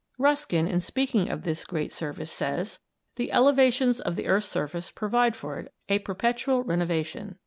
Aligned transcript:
Ruskin, 0.17 0.65
in 0.67 0.81
speaking 0.81 1.29
of 1.29 1.43
this 1.43 1.63
great 1.63 1.93
service, 1.93 2.31
says: 2.31 2.79
"The 3.17 3.31
elevations 3.31 3.99
of 3.99 4.15
the 4.15 4.25
earth's 4.25 4.47
surface 4.49 4.89
provide 4.89 5.35
for 5.35 5.59
it 5.59 5.71
a 5.89 5.99
perpetual 5.99 6.63
renovation. 6.63 7.35